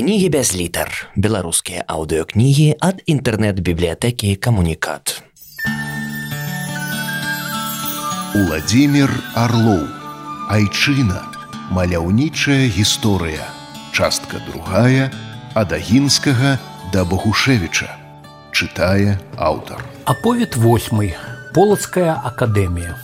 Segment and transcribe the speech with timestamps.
[0.00, 5.20] кнігі без літар беларускія аўдыокнігі ад інтэрнэт-бібліятэкі камунікат.
[8.32, 9.84] Уладзімир Арлоў.
[10.48, 11.20] Айчына.
[11.76, 13.44] Маляўнічая гісторыя.
[13.92, 15.12] Частка другая
[15.52, 16.56] ад агінскага
[16.96, 17.92] да Багушевіча
[18.56, 19.84] чытае аўтар.
[20.08, 21.12] Аповед восьмы.
[21.52, 22.96] Полацкая акадэмія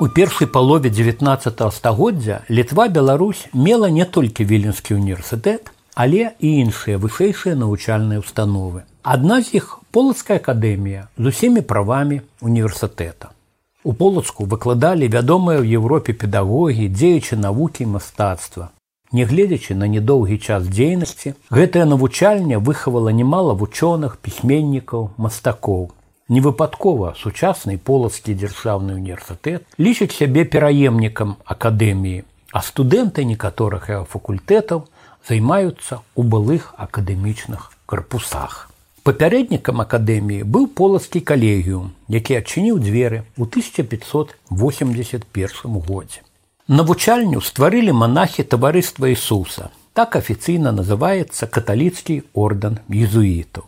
[0.00, 7.02] У першай палове 19 стагоддзя літва Беларусь мела не толькі віленскі універсітэт, але і іншыя
[7.02, 8.86] вышэйшыя навучальныя установы.
[9.02, 13.34] Адна з іх полацкая акадэмія з усімі правамі універсітэта.
[13.82, 18.70] У полацку выкладалі вядомыя ў Еўропе педагогі, дзеючы навукі і мастацтва.
[19.10, 25.90] Нягледзячы на недоўгі час дзейнасці, гэтае навучальня выхавала немала вучоных, пісьменнікаў, мастакоў.
[26.28, 34.84] Невыпадкова сучасны полацкі дзяржаўны універсітэт лічыць сябе пераемнікам акадэміі, а студэнты некаторых яго факультэтаў
[35.28, 38.68] займаюцца ў былых акадэмічных карпусах.
[39.08, 46.20] Папярэднікам акадэміі быў полацкі калегіум, які адчыніў дзверы ў 1581 годзе.
[46.68, 49.72] Навучальню стварылі манахі таварыства Ісуса.
[49.96, 53.64] Так афіцыйна называецца каталіцкі ордан езуітаў.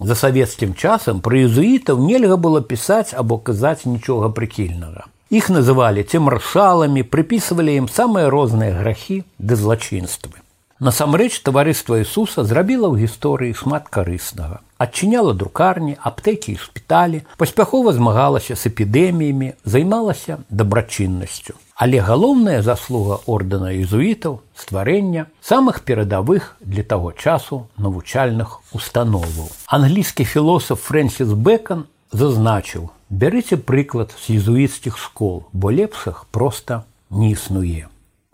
[0.00, 5.06] За савецкім часам пры езуітаў нельга было пісаць або казаць нічога прыкільнага.
[5.30, 10.42] Іх называлі ці маршаламі, прыпісвалі ім самыя розныя грахі ды злачынствы.
[10.82, 14.58] Насамрэч таварыства Ісуса зрабіла ў гісторыі шмат карыснага.
[14.78, 21.54] Адчыняла друкарні, аптэкі і шпіталі, паспяхова змагалася з эпідэміямі, займалася дабрачыннасцю.
[21.74, 29.50] Але галоўная заслуга ордэна езуітаў стварэння самых перадавых для таго часу навучальных установаў.
[29.66, 37.86] Англійскі філосаф Фрэнсіс Бэкон зазначыў: бярыце прыклад з езуіцкіх школ, бо лепшых проста не існуе.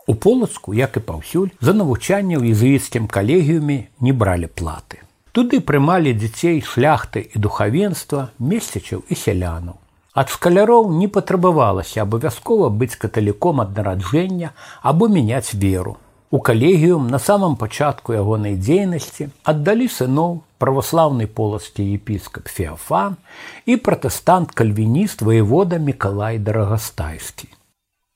[0.07, 5.05] У полацку, як і паўсюль, за навучанне ў езуіцкім калегіуме не бралі платы.
[5.31, 9.77] Туды прымалі дзяцей шляхты і духавенства, месцічаў і сялянаў.
[10.13, 14.51] Ад шкаляроў не патрабавалася абавязкова быць каталіком ад нараджэння
[14.81, 15.95] або мяняць веру.
[16.31, 23.17] У калегіум на самом пачатку ягонай дзейнасці аддалі сыноў праваслаўны полацкі епіскап Феафан
[23.65, 27.51] і пратэстант кальвініст воевода Миколай дарагастайскі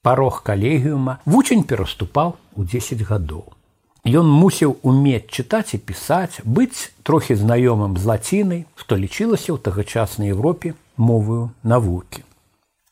[0.05, 3.54] парог калегіума вучень пераступаў у 10 гадоў.
[4.05, 10.29] Ён мусіў умець чытаць і пісаць, быць трохі знаёмым з лацінай, што лічылася ў тагачаснай
[10.29, 12.21] Еўропе моваю навукі.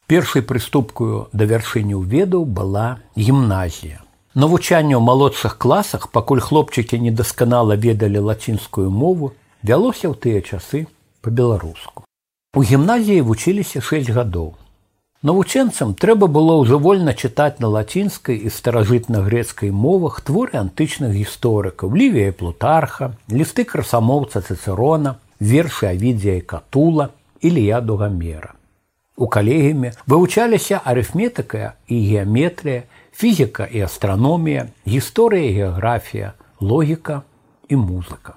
[0.09, 4.01] Першай прыступкаю да вяршыню ведаў была гімназія.
[4.33, 10.89] Навучанне ў малодшых класах, пакуль хлопчыкі недасканала ведалі лацінскую мову, вялося ў тыя часы
[11.21, 12.09] па-беларуску.
[12.57, 14.57] У гімназіі вучыліся 6 гадоў.
[15.23, 22.33] Навучэнцам трэба было ўжо вольна чытаць на лацінскай і старажытна-грецкай мовах творы антычных гісторыкаў, лівія
[22.35, 27.07] плутарха, лісты красамоўца цыцерона, вершы авідзія і катула
[27.39, 28.51] і ліяду гамера.
[29.15, 32.83] У калегіме вывучаліся арыфметыка і геаметрыя,
[33.15, 37.23] фізіка і астраномія, гісторыя і геаграфія, логіка
[37.71, 38.35] і музыка.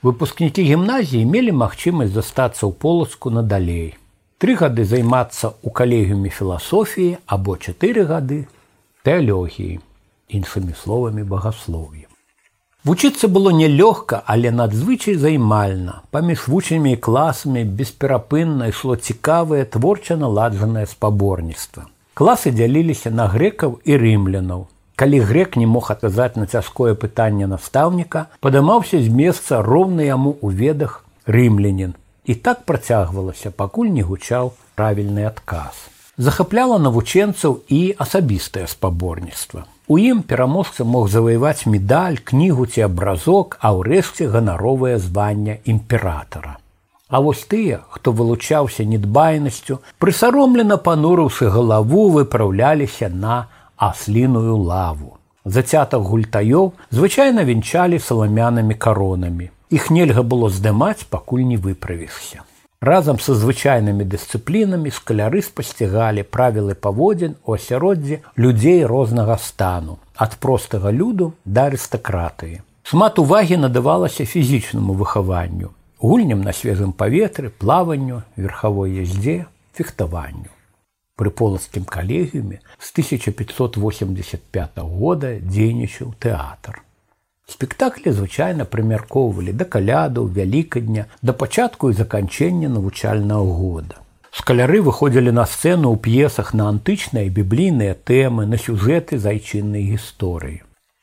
[0.00, 4.00] Выпускнікі гімназіі мелі магчымасць застацца ў полацку надалей
[4.42, 8.38] тры гады займацца ў калегіуме філасофіі або чатыры гады
[9.06, 9.78] тэалогіі
[10.34, 12.10] іншымі словамі багаслов'я.
[12.82, 16.02] Вучыцца было нялёгка, але надзвычай займальна.
[16.10, 21.86] Паміж вучнямі і класамі бесперапынна ішло цікавае творча наладжанае спаборніцтва.
[22.18, 24.66] Класы дзяліліся на грэкаў і рымлянаў.
[24.98, 30.50] Калі грек не мог аказаць на цяжкое пытанне настаўніка, падымаўся з месца роўны яму ў
[30.66, 35.74] ведах рымлянін, І так працягвалася, пакуль не гучаў правільны адказ.
[36.16, 39.64] Захапляла навучэнцаў і асабістае спаборніцтва.
[39.88, 46.58] У ім пераможца мог заваяваць медаль, кнігу ці абразок, а ўрэшце ганаровае звання імператара.
[47.08, 55.18] А вось тыя, хто вылучаўся недбайнасцю, прысаромлена панурыўшы галаву, выпраўляліся на асліную лаву.
[55.44, 59.50] Зацятак гультаёў звычайна вінчалі саламянымі каронамі.
[59.72, 62.44] Іх нельга было здымаць, пакуль не выправішся.
[62.82, 70.92] Разам са звычайнымі дысцыплінамі скаляры спасцігалі правілы паводзін у асяроддзе людзей рознага стану, ад простага
[70.92, 72.60] люду да арыстакратыі.
[72.82, 75.72] Шмат увагі надавалася фізічнаму выхаванню,
[76.04, 80.52] гульням на свежым паветры, плаванню, верхавой яздзе, фехтаванню.
[81.16, 86.82] Пры полацкім калегіуме з 1585 года дзейнічаў тэатр.
[87.52, 94.00] Спектаклі звычайна прымяркоўвалі да калядаў, вялікадня, да пачатку і заканчэння навучальнага года.
[94.32, 100.62] Скаляры выходзілі на сцэну ў п'есах на антычныя біблійныя тэмы, на сюжэты зайчыннай гісторыі.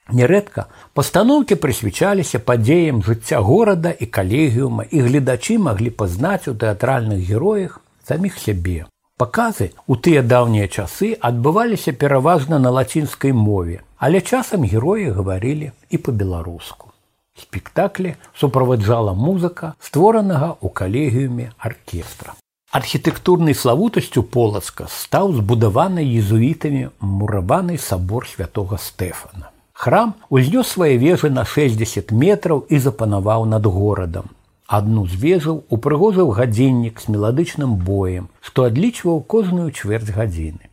[0.09, 0.65] Нярэдка
[0.97, 7.77] пастаноўкі прысвячаліся падзеям жыцця горада і калегіума і гледачы маглі пазнаць у тэатральных героях
[8.09, 8.87] саміх сябе.
[9.21, 15.97] Паказы ў тыя даўнія часы адбываліся пераважна на лацінскай мове, але часам героі гаварылі і
[15.97, 16.95] па-беларуску.
[17.35, 22.35] Спектаклі суправаджала музыка, створанага ў калегіуме аркестра.
[22.71, 29.51] Архітэктурнай славутасцю полацка стаў збудаваны езуітамі мурабаны сабор святого Стэфана.
[29.73, 34.29] Храм узнёс свае вежы на 60 метраў і запанаваў над горадам.
[34.67, 40.68] Адну з вежаў упрыгожыў гадзіннік з меладычным боем, што адлічваў кожную чвэрць гадзіны.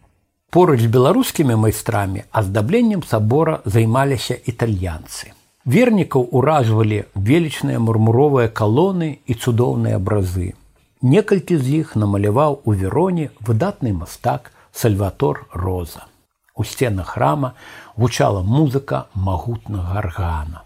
[0.50, 5.32] Поруч з беларускімі майстрамі аздабленнем сабора займаліся італьянцы.
[5.66, 10.54] Вернікаў уражвалі велічныя мурмуровыя калоны і цудоўныя абразы.
[11.02, 16.06] Некалькі з іх намаляваў у вероне выдатны мастак Сальватор Роза.
[16.54, 17.54] У сценах храма
[17.96, 20.62] гучала музыка магутнага аргана.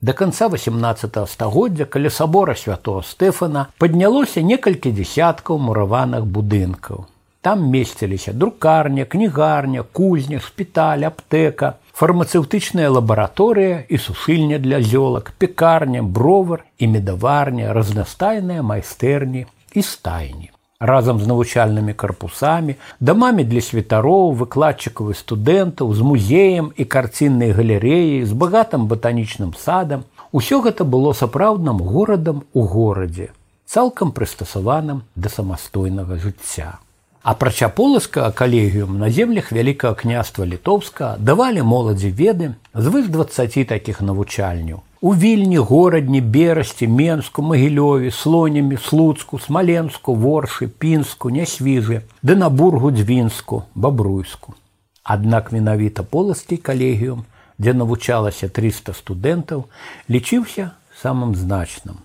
[0.00, 7.04] Да канца 18 стагоддзя каля сабора святого Стэфана паднялося некалькі дзясяткаў мураваных будынкаў.
[7.42, 16.64] Там месціліся друкарня, кнігарня, кузня, шпіталь, аптэка, фармацэўтычная лабараторыя і сушыльня для зёлак, пекарня, бровар
[16.78, 20.50] і медаварня, разнастайныя майстэрні і стайні
[20.80, 28.24] разам з навучальнымі карпусамі, дамамі для святароў, выкладчыкаў і студэнтаў, з музеем і карціннай галерэяй,
[28.24, 30.08] з багатым батанічным садам.
[30.32, 33.30] Усё гэта было сапраўдным горадам у горадзе,
[33.66, 36.80] цалкам прыстасаваным да самастойнага жыцця.
[37.22, 44.80] Апрача поласка калегіум на землях вялікага княства літоўска давалі моладзі веды звыш 20 такіх навучальняў.
[45.04, 52.88] У вільні горадні берасці менску магілёве слонямі слуцку смаленску воршы пінску нясвіжы ды на бургу
[52.88, 54.56] дзвінску бабруйску.
[55.04, 57.28] Аднак менавіта поласкі калегіум
[57.60, 59.68] дзе навучалася 300 студэнтаў
[60.08, 62.00] лічыўся самым значным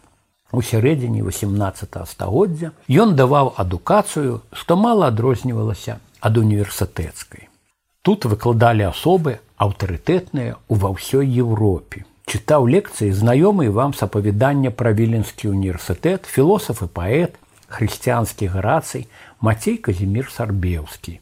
[0.61, 7.49] сярэдзіне 18 стагоддзя ён даваў адукацыю што мала адрознівалася ад універсітэцкай.
[8.01, 12.05] Тут выкладалі асобы аўтарытэтныя ува ўсёй еўропе.
[12.25, 17.37] Чытаў лекцыі знаёмы вам сапавядання пра віленскі універсітэт філосаф і паэт
[17.69, 19.07] хрысціянскі гарацый
[19.41, 21.19] мацей казімир сарбеўскі.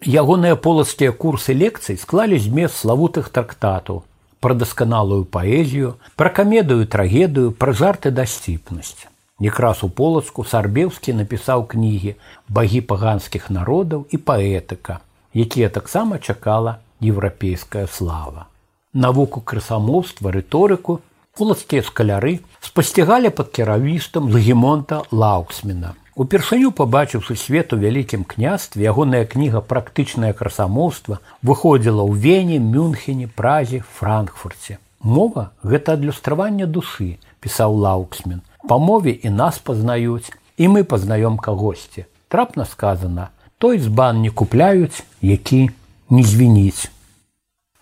[0.00, 4.04] Ягоныя полацкія курсы лекцый склалі змест славутых трактатаў
[4.40, 9.06] пра дасканалую паэзію пра камедыю трагедыю пра жарты дасціпнасць
[9.46, 12.16] якраз у полацку сарбеўскі напісаў кнігі
[12.48, 15.00] багі паганскіх народаў і паэтыка
[15.34, 18.46] якія таксама чакала еўрапейская слава.
[18.92, 21.00] Навуку красамоўства рыторыку
[21.38, 30.32] полацкія скаляры спасцігалі пад кіравістам лагемонта лауксмена упершыню пабачыўшы свету вялікім княстве ягоная кніга практычнае
[30.32, 34.78] красамоўства выходзіла ў вене мюнхене празе франкфурце.
[35.00, 42.04] Мова гэта адлюстраванне душы пісаў лауксмен па мове і нас пазнаюць і мы пазнаём кагосьці.
[42.28, 45.70] Трапна сказана той збан не купляюць які
[46.10, 46.90] не звініць.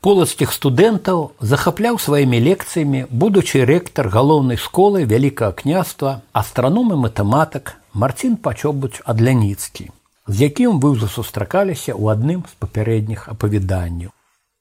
[0.00, 8.36] Полацкіх студэнтаў захапляў сваімі лекцыямі будучы рэктар галоўнай школы вялікага княства астраном і матэматык марцін
[8.36, 9.90] пачобуць адляніцкі
[10.28, 14.12] з якім вы ўжо сустракаліся ў адным з папярэдніх апавяданняў.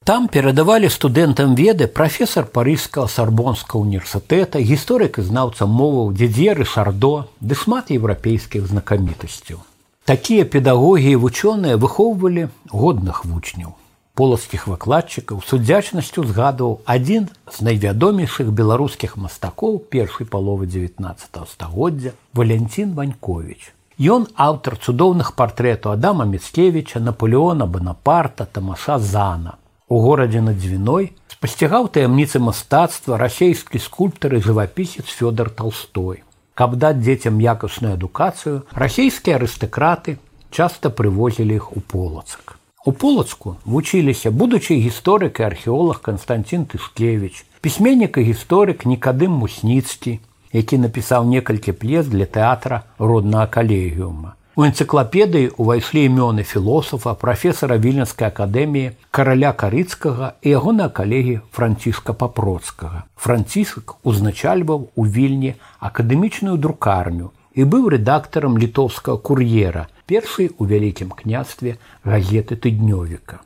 [0.07, 7.59] Там перадавалі студэнтам веды прафесор парыжскага сарбонскага універсітэта гісторык і знаўца моваў дзядзеры шардо ды
[7.63, 9.59] шмат еўрапейскіх знакамітасцяў.
[10.07, 13.75] Такія педагогі і вучоныя выхоўвалі годных вучняў
[14.18, 23.74] полацкіх выкладчыкаў судзячнасцю згадваў адзін з найвядомейшых беларускіх мастакоў першай паловы 19 стагоддзя валянцін ванькович
[23.97, 29.57] Ён аўтар цудоўных партрэтаў адама міцкевіча наполеона банапарта тамаша зана.
[29.90, 36.21] У горадзе над дзвіной спасцігаў таямніцы мастацтва расейскі скульптар і жывапісец фёдор толстой.
[36.54, 40.18] Каб даць дзецям якасную адукацыю расійскія арыстакраты
[40.54, 48.15] часта прывозілі іх у полацак У полацку вучыліся будучы гісторык і археолог Константин Тышкевич, пісьменнік
[48.15, 50.13] і гісторык Некадым Мусніцкі,
[50.56, 54.39] які напісаў некалькі п'ес для тэатра роднага калегіума.
[54.56, 63.03] У энцыклапедыі ўвайшлі імёны філосафа, прафесара віленскай акадэміі караля карыцкага і ягона калегі францішка папроцкага.
[63.19, 71.78] Францісак узначальваў у вільні акадэмічную друкарню і быў рэдактарам літоўскага кур'ера, першы у вялікім княстве
[72.06, 73.42] газеты тыднёвіка.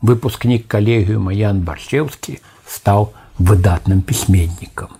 [0.00, 4.96] Выпускнік калегію Маян Баршеўскі стаў выдатным пісьменнікам.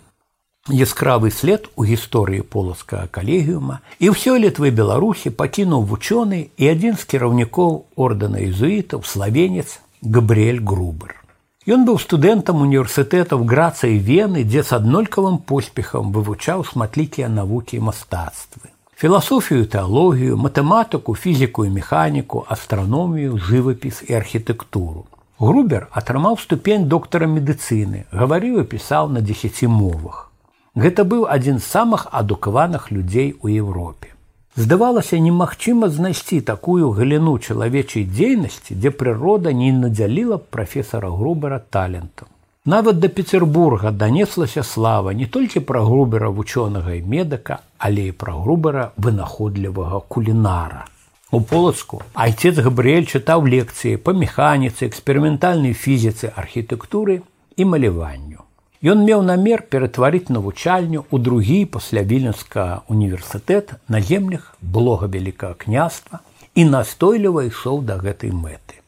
[0.68, 7.09] Яскравы след у гісторыі полацкага калегіума і ўсё літвы беларусі пакінуў вучоны і адзін з
[7.09, 11.22] кіраўнікоў ордана езуітаў славенец Габрыэль Грубер.
[11.62, 17.87] Ён быў студэнтам універсітэтаў Граца і Вены, дзе з аднолькавым поспехам вывучаў шматлікія навукі і
[17.87, 18.75] мастацтвы.
[18.99, 25.07] Філасофію, тэалогію, матэматыку, фізіку і механіку, астраномію, жывапіс і архітэктуру.
[25.38, 30.31] Грубер атрымаў ступень доктара медыцыны, гаварыў і пісаў на дзесяці мовах.
[30.75, 34.12] Гэта быў адзін з самых адукаваных людзей у Еўропе.
[34.56, 42.28] Здавалася, немагчыма знайсці такую галіну чалавечай дзейнасці, дзе прырода не надзяліла прафесара грубера талентам.
[42.64, 48.35] Нават да Петербурга данеслася слава не толькі пра грубера вучонага і медака, але і пра
[48.35, 50.85] грубера вынаходлівага кулінара.
[51.32, 57.23] У полацку айцец Габрыэль чытаў лекцыі па механіцы, эксперыментальнай фізіцы, архітэктуры
[57.56, 58.41] і маляванню.
[58.82, 66.18] Ён меў намер ператварыць навучальню ў другі пасля віленска універсітэт на землях блога вялікага княства
[66.58, 68.82] і настойліва ішоў да гэтай мэты.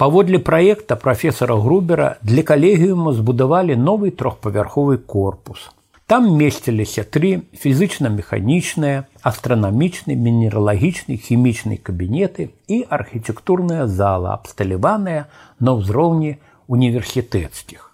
[0.00, 5.68] Паводле праекта прафесара грубера для калегіума збудавалі новы трохпавярховы корпус.
[6.06, 15.26] Там месціліся тры фізычна-механічныя, астранамічны, мінералагічны, хімічнай кабінеты і архітэктурная зала, абсталяваная
[15.60, 16.38] на ўзроўні
[16.68, 17.85] універсітэцкіх.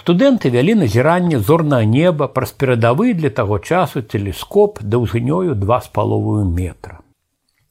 [0.00, 6.44] Студэнты вялі назіранне зорнага неба праз перадавы для таго часу тэлескоп даўжынёю два з паловую
[6.48, 7.00] метра.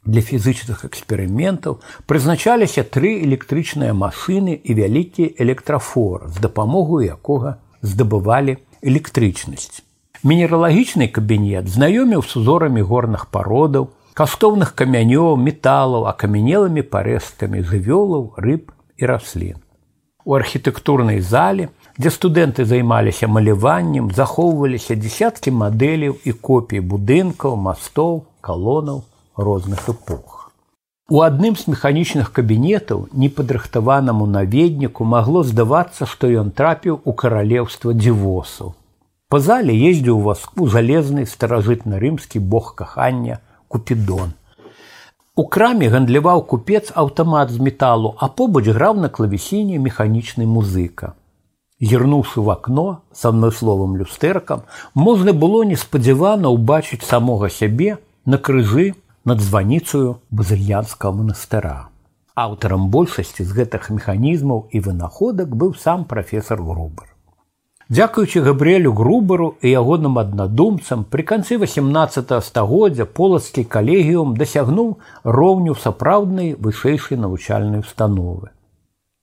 [0.06, 9.82] Для фізычных эксперыментаў прызначаліся тры электрычныя машыны і вялікі электрафор, з дапамогою якога здабывалі электрычнасць.
[10.22, 18.70] Мінералагічны кабінет знаёміў з узорамі горных пародаў, каштоўных камянёў, металаў, акамянелымі парэзкамі жывёлаў, рыб
[19.02, 19.58] і раслін.
[20.30, 29.04] У архітэктурнай зале дзе студэнты займаліся маляваннем, захоўваліся дзясяткі мадэляў і копій будынкаў, мастоў, калонаў
[29.36, 30.40] розных эпох.
[31.12, 38.76] У адным з механічных кабінетаў непадрыхтаванаму наведніку магло здавацца, што ён трапіў у каралеўства дзівосаў.
[39.28, 44.38] Па зале ездзіў васку залезны старажытна-рымскі бог кахання купідон.
[45.36, 51.16] У краме гандляваў купец аўтамат з металу, а побач граў на клавесіне механічны музыка.
[51.82, 59.40] Гірнуўшы в акно с адмысловым люстэркам, можна было неспадзявана ўбачыць самога сябе на крыжы над
[59.40, 61.88] званіцаю базыльянскага манастыра.
[62.36, 67.08] Аўтарам большасці з гэтых механізмаў і вынаходак быў сам прафесор Грубар.
[67.90, 74.92] Дзякуючы габрэлю грубару і ягоным аднадумцам пры канцы 18 стагоддзя полацкі калегіум дасягнуў
[75.24, 78.54] роўню сапраўднай вышэйшай навучальнай установы.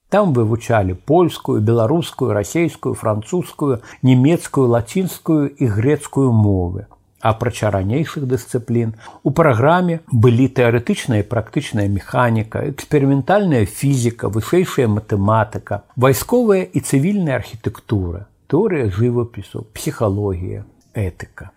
[0.08, 6.86] Там вывучалі польскую, беларускую, расійскую, французскую, нямецкую, лацінскую і грецкую мовы.
[7.20, 8.92] Апрача ранейшых дысцыплін
[9.24, 18.28] у праграме былі тэарэтычная і практычная механіка, эксперыментальная фізіка, вышэйшая матэматыка, вайсковая і цывільная архітэктура,
[18.46, 21.50] тэорыя жывапісу, псіхалогія, этыка.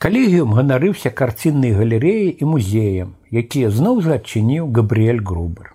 [0.00, 5.74] Калегіум ганарыўся карціннай галерэі і музеям, якія зноў жа адчыніў Габрыэль Грубер.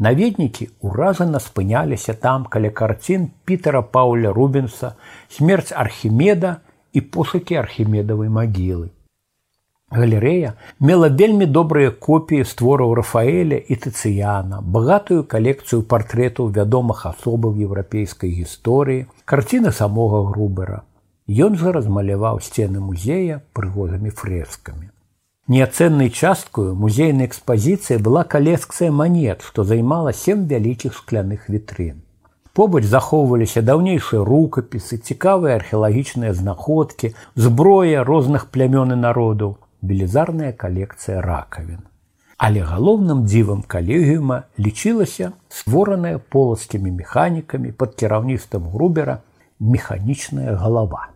[0.00, 4.94] Наведнікі ўражана спыняліся там каля карцін Пітера Паўля Рубенса,
[5.28, 6.56] смерць архімеда
[6.96, 8.88] і пошукі архімедавай магілы.
[9.90, 18.30] Галерэя мела вельмі добрыя копіі створаў Рафаэля і Тыцыяна, багатую калекцыю партрэтаў вядомых асобаў еўрапейскай
[18.30, 20.80] гісторыі, карціны самога грубера.
[21.26, 24.88] Ён жа размаляваў сцены музея прыгожымі фрэскамі.
[25.50, 31.96] Неацэннай часткаю музейнай экспазіцыі была калекцыя манет, што займала сем вялікіх скляных вітрын.
[32.54, 41.82] Побач захоўваліся даўнейшыя рукапісы, цікавыя археалагічныя знаходкі, зброя розных плямён і народаў, велізарная калекцыя ракавін.
[42.38, 49.18] Але галоўным дзівам калегіума лічылася створаная полацкімі механікамі пад кіраўніцтвам грубера
[49.58, 51.10] механічная галава.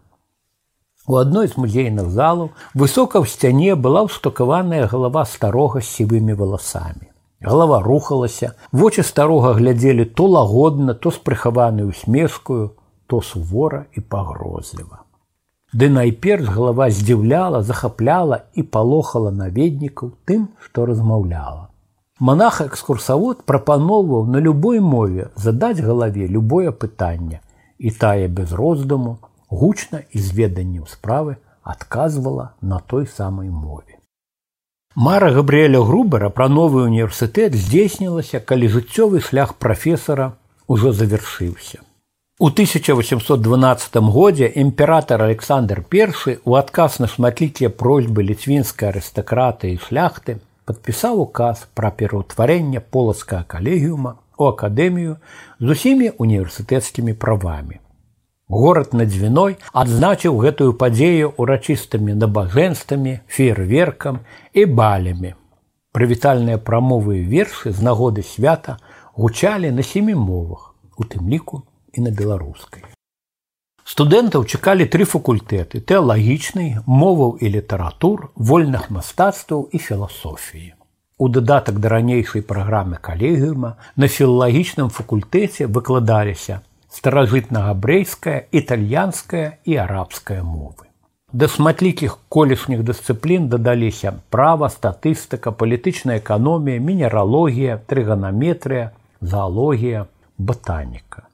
[1.06, 7.12] У адной з музейных залаў высока ў сцяне была ўстакаваная галава старога з сівымі валасамі.
[7.44, 12.72] Галава рухалася, вочы старога глядзелі то лагодна, то з прыхаванай усмешкую,
[13.06, 15.04] то сувора і пагрозліва.
[15.74, 21.68] Ды найперш галава здзіўляла, захапляла і палохала наведнікаў тым, што размаўляла.
[22.18, 27.42] Манах экскурсавод прапаноўваў на любой мове задаць галаве любое пытанне
[27.76, 29.18] і тая без роздуму
[29.54, 33.98] гучна і з веданнем справы адказвала на той самай мове.
[34.94, 40.36] Мара Габрыэля Грубера пра новы універсітэт здзейснілася, калі жыццёвы шлях прафесара
[40.68, 41.82] ўжо завяршыўся.
[42.38, 50.38] У 1812 годзе імператор Александр I у адказ на шматлікія просьбы ліцвінскай арыстакраты і шляхты
[50.64, 55.16] падпісаў указ пра пераўтварэнне полацкага калегіума у акадэмію
[55.60, 57.78] з усімі універсітэцкімі правамі.
[58.48, 64.20] Горад над дзвіной адзначыў гэтую падзею урачыстымі набажэнствамі, фейерверкам
[64.52, 65.32] і балямі.
[65.96, 68.76] Прывітальныя прамовы вершы з нагоды свята
[69.16, 71.62] гучалі на сямі мовах, у тым ліку
[71.94, 72.84] і на беларускай.
[73.84, 80.74] Студэнтаў чакалі тры факультэты тэалагічнай, моваў і літаратур, вольных мастацтваў і філасофіі.
[81.16, 86.60] У дадатак да ранейшай праграмы калегіума на філалагічным факультэце выкладаліся
[86.94, 90.86] старажытна-габрэйская, італьянская і арабская мовы.
[91.34, 100.06] Да шматлікіх колішніх дысцыплін дадаліся права, статыстыка, палітычная эканомія, мінералогія, трыганаметрыя, заалогія,
[100.38, 101.26] батаніка.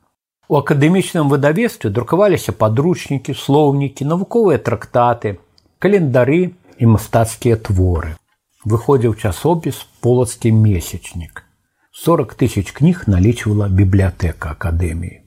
[0.48, 5.36] У акадэмічным выдавестве друкаваліся падручнікі, слоўнікі, навуковыя трактаты,
[5.78, 8.16] календары і мастацкія творы.
[8.64, 11.44] Выходзіў часопіс полацкі месячнік.
[11.92, 15.19] 40 тысяч кніг налічвала бібліятэка акадэміі.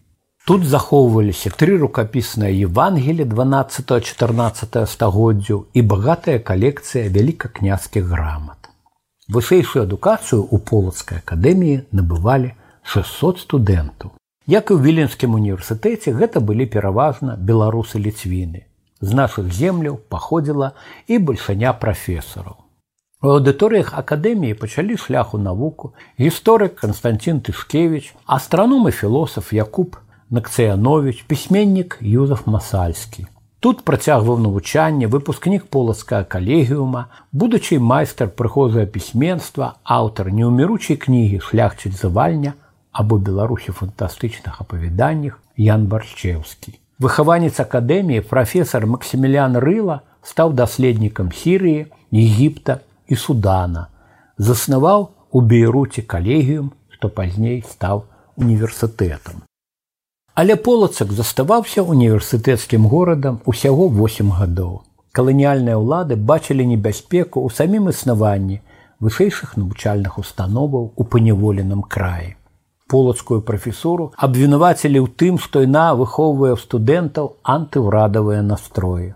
[0.44, 8.68] Тут захоўваліся тры рукапісныя Евангелі 12-14 стагоддзяў і багатая калекцыя вялікакняцкіх грамат.
[9.32, 12.52] Вышэйшую адукацыю ў полацкай акадэміі набывалі
[12.84, 14.12] 600 студэнтаў.
[14.52, 18.68] Як і ў віленскім універсітэце гэта былі пераважна беларусы ліцвіны.
[19.00, 20.76] З нашых земляў паходзіла
[21.08, 22.60] і бальшаня прафесараў.
[23.24, 31.98] У аўдыторыях акадэміі пачалі шляху навуку гісторык Канстантин Тышкевич, астраном і філосаф Якуб Накцыянович, пісьменнік
[32.02, 33.28] Юзаф Масальскі.
[33.64, 42.60] Тут працягваў навучанне выпускнік полацкая калегіума, будучы майстар прыхозае пісьменства, аўтар неўміручай кнігі шляхчыць завальня
[42.92, 46.76] або беларусі фантастычных апавяданнях Ян Баршчеўскі.
[47.00, 53.88] Выхаванец акадэміі прафесор Максімілян Рыла стаў даследнікам Сірыі, Егіпта і Судана.
[54.38, 58.04] Заснаваў у Бейруце калегіум, што пазней стаў
[58.36, 59.48] універсітэтам.
[60.36, 64.82] Але полацак заставаўся універсітэцкім горадам усяго 8 гадоў.
[65.14, 68.58] Каланіяльныя ўлады бачылі небяспеку ў самім існаванні
[68.98, 72.34] вышэйшых навучальных установаў у паняволеным краі.
[72.90, 79.14] Полацкую прафесуру абвінавацілі ў тым, што яна выхоўвае студэнтаў антыўрадавыя настроі.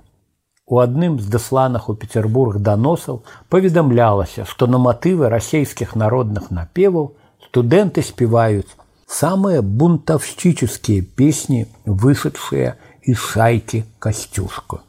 [0.69, 7.15] У адным з дасланах у Петербург даносаў паведамлялася, што на матывы расійскіх народных напеваў
[7.49, 8.69] студэнты спяваюць
[9.07, 14.81] самые бунтовщические песни, вышедшие из шайки Костюшку.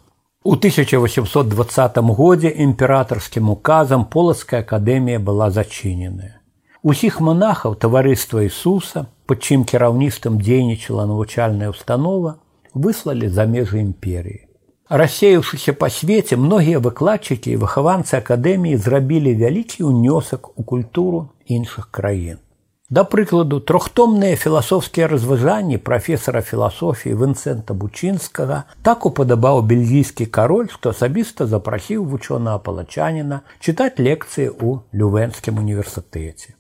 [0.44, 6.40] У 1820 годзе імператорскім указам полацкая акадэмія была зачыненая.
[6.83, 12.38] Усіх манахаў таварыства Ісуса, пад чым кіраўніцтвам дзейнічала навучальная установа,
[12.72, 14.46] выслалі за межы імперіі.
[14.88, 22.38] Рассеяўшыся па свеце, многія выкладчыкі і выхаванцы акадэміі зрабілі вялікі ўнёсак у культуру іншых краін.
[22.90, 31.44] Да прыкладу, трохтомныя філасофскія разважанні прафесара філасофіі Вінцэнта Бучынскага так упадабаў бельгійскі кароль, што асабіста
[31.44, 36.57] запрасіў вучонага палачаніна чытаць лекцыі ў Лювенскім універсітэце.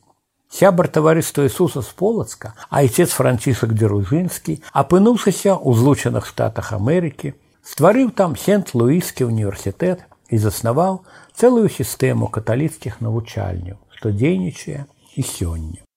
[0.52, 7.32] Сябар таварыства Ісуса з полацка, айцец францішак Дзеружынскі, апынуўшыся ў злучаных штатах Амерыкі,
[7.64, 14.84] стварыў там сент-луіскі універсітэт і заснаваў цэлую сістэму каталіцкіх навучальняў, што дзейнічае
[15.16, 15.87] і сёння.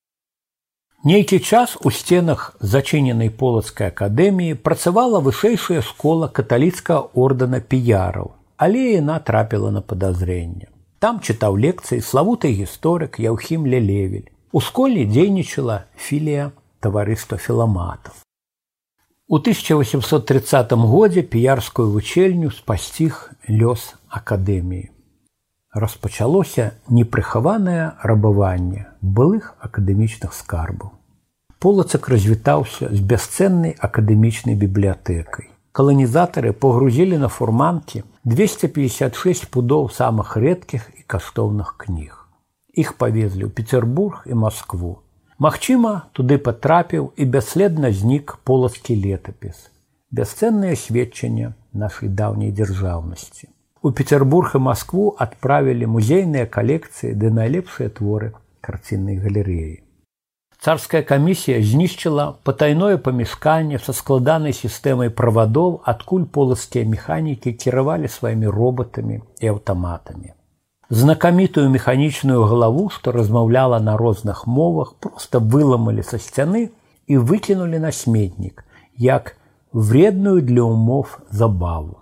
[1.03, 8.27] Нейкі час у сценах зачыненай полацкай акадэміі працавала вышэйшая школа каталіцкага ордана піяраў,
[8.61, 10.69] але яна трапіла на падазрэнне.
[11.01, 14.29] Там чытаў лекцыі славуты гісторык Яўхім Лелевель.
[14.53, 16.51] У школе дзейнічала філія
[16.85, 18.13] таварыства філаматаў.
[19.25, 24.93] У 1830 годзе піярскую вучэльню спасціг лёс акадэміі.
[25.73, 30.91] Распачалося непрыхаванае рабаванне былых акадэмічных скарбаў.
[31.63, 35.47] Полацак развітаўся з бясцэннай акадэмічнай бібліятэкай.
[35.71, 42.19] Каланізатары погрузілі на фурманкі 256 пудоў самых рэдкіх і каштоўных кніг.
[42.75, 44.99] Іх павезлі ў Петербург і Маскву.
[45.39, 49.71] Магчыма, туды патрапіў і бясследна знік полацкі летапіс.
[50.11, 53.47] Бясцэннае сведчанне нашай даўняй дзяржаўнасці.
[53.83, 58.27] У Петербург і Маскву адправілі музейныя калекцыі ды найлепшыя творы
[58.61, 59.81] карціннай галерэі.
[60.61, 69.17] Царская камісія знішчыла патайное памяшканне са складанай сістэмай правадоў, адкуль полацкія механікі кіравалі сваімі роботамі
[69.41, 70.37] і аўтаматамі.
[70.91, 76.69] Знакамітую механічную галаву, што размаўляла на розных мовах, проста выламалі са сцяны
[77.07, 78.61] і выкінулі на сметнік,
[78.93, 79.33] як
[79.73, 82.00] вредную для умов забаву.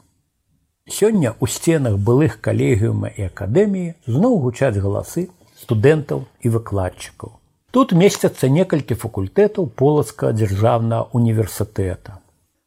[0.89, 5.29] Сёння ў сценах былых калегіума і акадэміі зноў гучаць галасы
[5.61, 7.35] студэнтаў і выкладчыкаў.
[7.69, 12.17] Тут месцяцца некалькі факультэтаў полацкага дзяржаўнага універсітэта.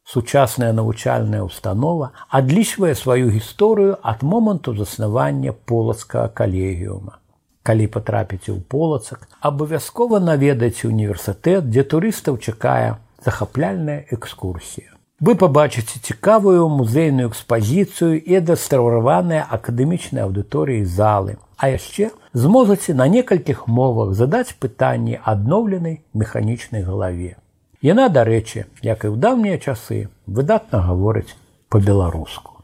[0.07, 7.19] Сучасная навучальная установа адлічвае сваю гісторыю ад моманту заснавання полацкага калегіума.
[7.63, 14.95] Калі патрапіце ў полацак, абавязкова наведаць універсітэт, дзе турыстаў чакае захапляльная экскурсія.
[15.23, 23.61] Вы пабачыце цікавую музейную экспазіцыю і дастаўраваныя акадэмічнай аўдыторыі залы, а яшчэ зможаце на некалькіх
[23.77, 27.39] мовах задаць пытанні адноўленай механічнай галаве.
[27.79, 31.39] Яна, дарэчы, як і ў даўнія часы выдатна гаворыць
[31.71, 32.59] па-беларуску.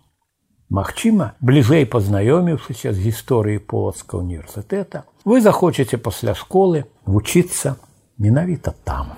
[0.68, 7.80] Магчыма, бліжэй пазнаёміўшыся з гісторыяй полацка універсітэта, вы захочаце пасля школы вучыцца
[8.20, 9.16] менавіта там.